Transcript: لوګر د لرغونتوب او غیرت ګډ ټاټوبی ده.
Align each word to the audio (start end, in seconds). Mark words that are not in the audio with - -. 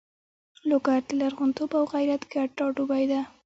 لوګر 0.69 1.01
د 1.07 1.09
لرغونتوب 1.21 1.71
او 1.79 1.85
غیرت 1.93 2.21
ګډ 2.33 2.49
ټاټوبی 2.57 3.05
ده. 3.11 3.21